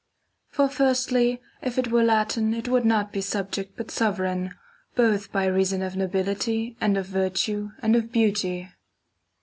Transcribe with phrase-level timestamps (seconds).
[0.49, 3.21] For firstly, if it were Latin it would not be a.
[3.21, 4.55] subject but sovran,
[4.95, 6.85] both by reason of nobility i.
[6.87, 6.97] ii.
[6.97, 6.97] iii.
[6.97, 8.69] and of virtue and of beauty.